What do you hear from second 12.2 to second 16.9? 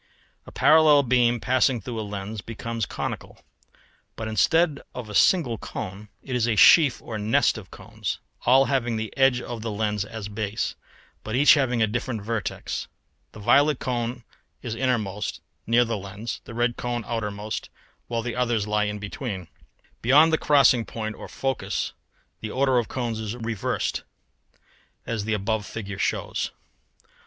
vertex. The violet cone is innermost, near the lens, the red